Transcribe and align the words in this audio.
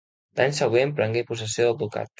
L'any 0.39 0.55
següent 0.61 0.95
prengué 1.01 1.25
possessió 1.31 1.69
del 1.71 1.81
ducat. 1.85 2.09